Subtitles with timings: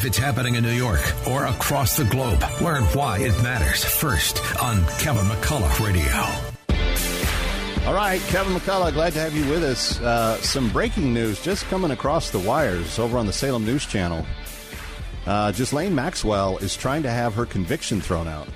[0.00, 4.40] If it's happening in New York or across the globe, learn why it matters first
[4.58, 6.10] on Kevin McCullough Radio.
[7.86, 10.00] All right, Kevin McCullough, glad to have you with us.
[10.00, 14.24] Uh, some breaking news just coming across the wires over on the Salem News Channel.
[15.26, 18.48] Uh, Ghislaine Maxwell is trying to have her conviction thrown out.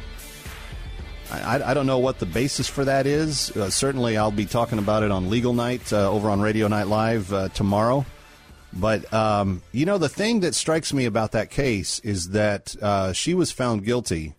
[1.31, 3.55] I, I, don't know what the basis for that is.
[3.55, 6.87] Uh, certainly, I'll be talking about it on Legal Night uh, over on Radio Night
[6.87, 8.07] Live uh, tomorrow.
[8.77, 13.13] But, um, you know, the thing that strikes me about that case is that uh,
[13.13, 14.35] she was found guilty,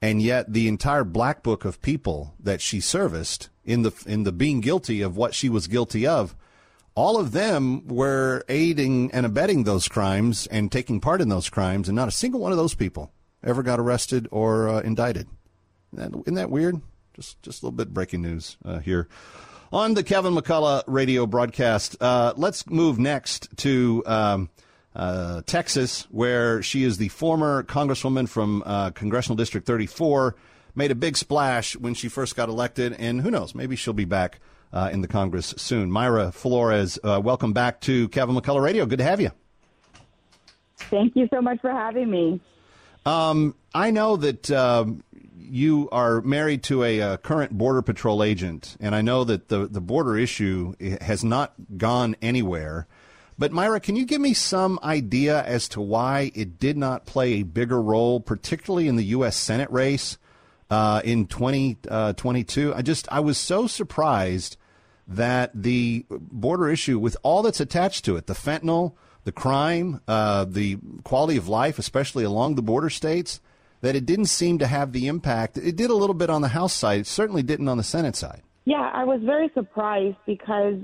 [0.00, 4.32] and yet the entire black book of people that she serviced in the, in the
[4.32, 6.34] being guilty of what she was guilty of,
[6.94, 11.88] all of them were aiding and abetting those crimes and taking part in those crimes,
[11.88, 13.12] and not a single one of those people
[13.44, 15.26] ever got arrested or uh, indicted.
[15.92, 16.80] Isn't that, isn't that weird?
[17.14, 19.08] Just, just a little bit breaking news uh, here
[19.72, 21.96] on the Kevin McCullough radio broadcast.
[22.00, 24.50] Uh, let's move next to um,
[24.94, 30.36] uh, Texas, where she is the former congresswoman from uh, Congressional District 34.
[30.74, 34.04] Made a big splash when she first got elected, and who knows, maybe she'll be
[34.04, 34.40] back
[34.72, 35.90] uh, in the Congress soon.
[35.90, 38.86] Mayra Flores, uh, welcome back to Kevin McCullough Radio.
[38.86, 39.30] Good to have you.
[40.76, 42.40] Thank you so much for having me.
[43.04, 45.02] Um, I know that um,
[45.52, 49.66] you are married to a, a, current Border Patrol agent, and I know that the,
[49.66, 52.86] the border issue has not gone anywhere.
[53.38, 57.34] But Mayra, can you give me some idea as to why it did not play
[57.34, 59.36] a bigger role, particularly in the U.S.
[59.36, 60.16] Senate race
[60.70, 62.72] uh, in 2022?
[62.72, 64.56] Uh, I just I was so surprised
[65.06, 68.94] that the border issue, with all that's attached to it, the fentanyl,
[69.24, 73.40] the crime, uh, the quality of life, especially along the border states
[73.82, 75.58] that it didn't seem to have the impact.
[75.58, 77.00] It did a little bit on the House side.
[77.00, 78.42] It certainly didn't on the Senate side.
[78.64, 80.76] Yeah, I was very surprised because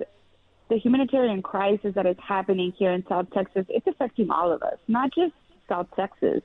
[0.68, 4.78] the humanitarian crisis that is happening here in South Texas, it's affecting all of us,
[4.88, 5.32] not just
[5.68, 6.42] South Texas.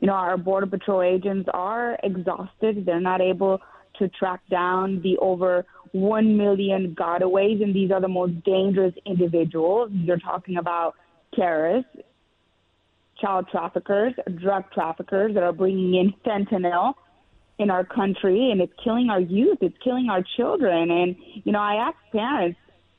[0.00, 2.84] You know, our Border Patrol agents are exhausted.
[2.84, 3.60] They're not able
[3.98, 9.90] to track down the over 1 million gotaways, and these are the most dangerous individuals.
[9.92, 10.96] You're talking about
[11.34, 11.96] terrorists,
[13.24, 16.94] child traffickers, drug traffickers that are bringing in fentanyl
[17.58, 20.90] in our country, and it's killing our youth, it's killing our children.
[20.90, 22.58] And, you know, I ask parents,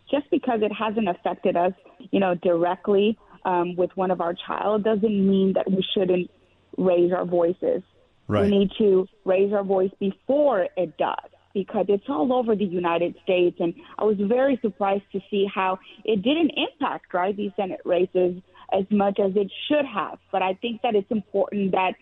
[0.09, 1.74] just because it hasn't affected us,
[2.12, 6.30] you know, directly um, with one of our child doesn't mean that we shouldn't
[6.78, 7.81] raise our voices.
[8.28, 8.50] Right.
[8.50, 13.16] We need to raise our voice before it does because it's all over the United
[13.24, 13.57] States.
[13.59, 18.42] And I was very surprised to see how it didn't impact, right, these Senate races
[18.72, 20.18] as much as it should have.
[20.31, 21.94] But I think that it's important that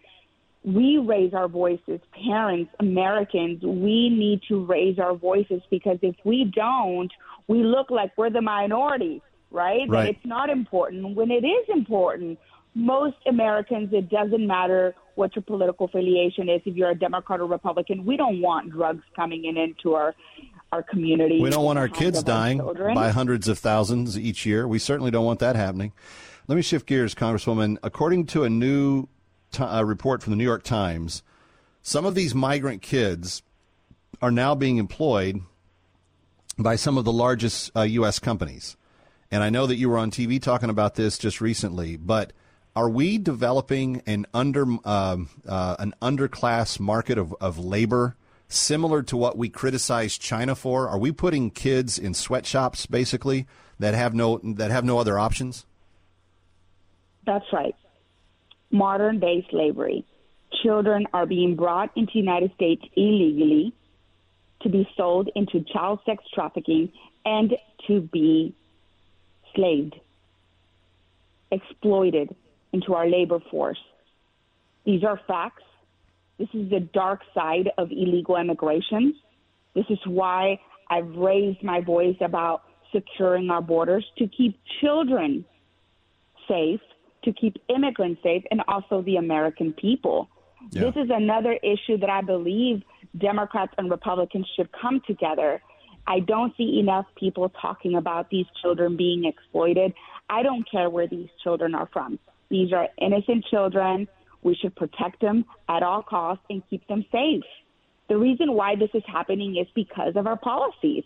[0.63, 6.51] we raise our voices, parents, Americans, we need to raise our voices because if we
[6.55, 7.11] don't,
[7.47, 9.21] we look like we're the minority,
[9.51, 9.81] right?
[9.89, 10.03] right.
[10.03, 12.39] That it's not important when it is important.
[12.75, 17.45] Most Americans, it doesn't matter what your political affiliation is, if you're a Democrat or
[17.45, 20.15] Republican, we don't want drugs coming in into our
[20.71, 21.39] our community.
[21.39, 22.57] We don't want our kids dying
[22.95, 24.67] by hundreds of thousands each year.
[24.67, 25.91] We certainly don't want that happening.
[26.45, 27.77] Let me shift gears, Congresswoman.
[27.83, 29.07] According to a new
[29.53, 31.23] t- uh, report from the New York Times,
[31.81, 33.43] some of these migrant kids
[34.21, 35.41] are now being employed
[36.57, 38.19] by some of the largest uh, U.S.
[38.19, 38.75] companies.
[39.31, 42.33] And I know that you were on TV talking about this just recently, but
[42.75, 48.17] are we developing an under um, uh, an underclass market of, of labor
[48.49, 50.89] similar to what we criticize China for?
[50.89, 53.47] Are we putting kids in sweatshops basically
[53.79, 55.65] that have no that have no other options?
[57.25, 57.75] That's right.
[58.71, 60.05] Modern day slavery.
[60.63, 63.73] Children are being brought into the United States illegally
[64.61, 66.91] to be sold into child sex trafficking
[67.25, 67.53] and
[67.87, 68.55] to be
[69.55, 69.95] slaved,
[71.51, 72.35] exploited
[72.71, 73.79] into our labor force.
[74.85, 75.63] These are facts.
[76.37, 79.15] This is the dark side of illegal immigration.
[79.75, 80.59] This is why
[80.89, 85.45] I've raised my voice about securing our borders to keep children
[86.47, 86.81] safe
[87.23, 90.29] to keep immigrants safe and also the American people.
[90.71, 90.83] Yeah.
[90.83, 92.83] This is another issue that I believe
[93.17, 95.61] Democrats and Republicans should come together.
[96.07, 99.93] I don't see enough people talking about these children being exploited.
[100.29, 102.19] I don't care where these children are from.
[102.49, 104.07] These are innocent children.
[104.41, 107.43] We should protect them at all costs and keep them safe.
[108.09, 111.03] The reason why this is happening is because of our policies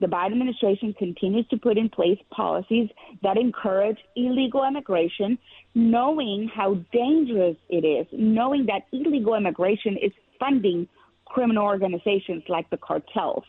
[0.00, 2.88] the Biden administration continues to put in place policies
[3.22, 5.38] that encourage illegal immigration,
[5.74, 10.88] knowing how dangerous it is, knowing that illegal immigration is funding
[11.26, 13.44] criminal organizations like the cartels.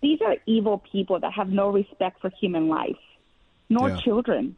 [0.00, 2.96] These are evil people that have no respect for human life,
[3.68, 3.96] nor yeah.
[3.98, 4.56] children.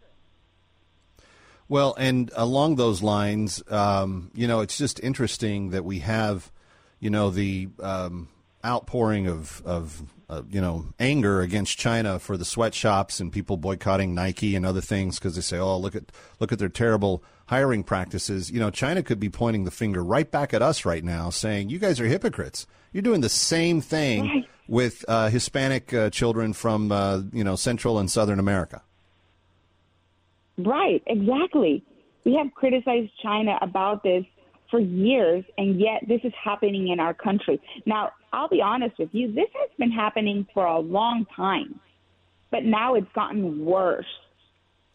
[1.69, 6.52] Well, and along those lines, um, you know, it's just interesting that we have,
[7.00, 8.29] you know, the um,
[8.64, 14.14] outpouring of, of uh, you know, anger against China for the sweatshops and people boycotting
[14.14, 16.05] Nike and other things because they say, oh, look at
[16.41, 18.50] look at their terrible hiring practices.
[18.50, 21.69] You know, China could be pointing the finger right back at us right now, saying,
[21.69, 22.67] you guys are hypocrites.
[22.93, 24.49] You're doing the same thing Right.
[24.69, 28.82] with uh, Hispanic uh, children from, uh, you know, Central and Southern America.
[30.58, 31.82] Right, exactly.
[32.25, 34.25] We have criticized China about this
[34.70, 37.61] for years, and yet this is happening in our country.
[37.87, 41.79] Now, I'll be honest with you, this has been happening for a long time,
[42.50, 44.06] but now it's gotten worse.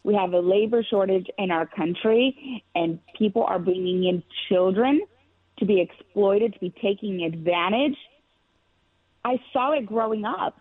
[0.04, 5.02] We have a labor shortage in our country, and people are bringing in children
[5.60, 7.98] to be exploited, to be taking advantage.
[9.26, 10.60] I saw it growing up.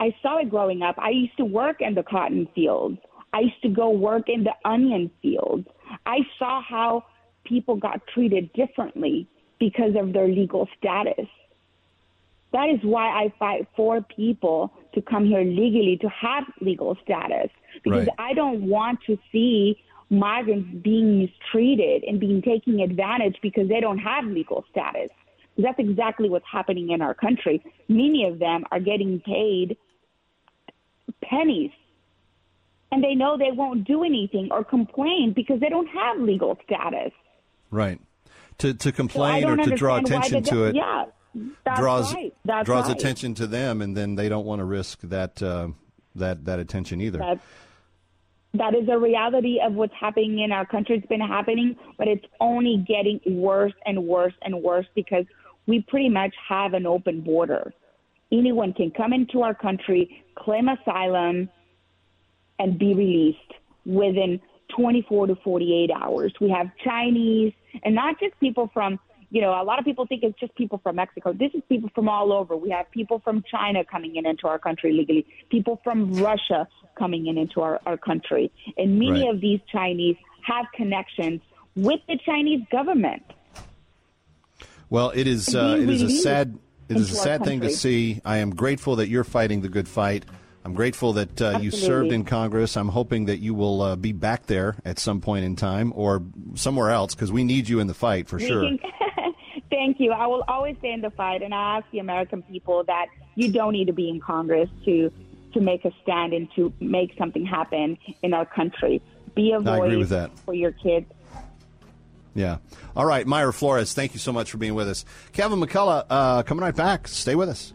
[0.00, 0.96] I saw it growing up.
[0.98, 2.98] I used to work in the cotton fields.
[3.32, 5.66] I used to go work in the onion fields.
[6.04, 7.04] I saw how
[7.44, 9.28] people got treated differently
[9.60, 11.26] because of their legal status.
[12.54, 17.50] That is why I fight for people to come here legally to have legal status
[17.82, 18.16] because Right.
[18.16, 23.98] I don't want to see migrants being mistreated and being taken advantage because they don't
[23.98, 25.10] have legal status.
[25.58, 27.60] That's exactly what's happening in our country.
[27.88, 29.76] Many of them are getting paid
[31.22, 31.72] pennies
[32.92, 37.10] and they know they won't do anything or complain because they don't have legal status.
[37.72, 38.00] Right.
[38.58, 41.06] To to complain don't or to draw attention to it Yeah,
[41.64, 42.34] that's draws right.
[42.44, 42.96] That's draws right.
[42.96, 45.68] attention to them, and then they don't want to risk that uh,
[46.14, 47.18] that that attention either.
[47.18, 47.40] That,
[48.54, 50.96] that is a reality of what's happening in our country.
[50.96, 55.24] It's been happening, but it's only getting worse and worse and worse because
[55.66, 57.72] we pretty much have an open border.
[58.30, 61.48] Anyone can come into our country, claim asylum,
[62.58, 63.38] and be released
[63.84, 64.40] within
[64.76, 66.32] 24 to 48 hours.
[66.40, 67.52] We have Chinese,
[67.82, 68.98] and not just people from,
[69.34, 71.32] you know, a lot of people think it's just people from Mexico.
[71.32, 72.56] This is people from all over.
[72.56, 77.26] We have people from China coming in into our country legally, people from Russia coming
[77.26, 78.52] in into our, our country.
[78.78, 79.34] And many Right.
[79.34, 80.14] of these Chinese
[80.46, 81.40] have connections
[81.74, 83.24] with the Chinese government.
[84.88, 86.56] Well, it is uh, it is a sad
[86.88, 88.20] it is a sad thing to see.
[88.24, 90.24] I am grateful that you're fighting the good fight.
[90.64, 92.76] I'm grateful that uh, you served in Congress.
[92.76, 96.22] I'm hoping that you will uh, be back there at some point in time or
[96.54, 98.62] somewhere else because we need you in the fight for We sure.
[98.62, 98.78] can-
[99.74, 100.12] Thank you.
[100.12, 103.50] I will always stay in the fight, and I ask the American people that you
[103.50, 105.10] don't need to be in Congress to
[105.52, 109.02] to make a stand and to make something happen in our country.
[109.34, 110.36] Be a voice I agree with that.
[110.40, 111.06] for your kids.
[112.34, 112.58] Yeah.
[112.94, 115.04] All right, Mayra Flores, thank you so much for being with us.
[115.32, 117.08] Kevin McCullough, uh, coming right back.
[117.08, 117.72] Stay with us.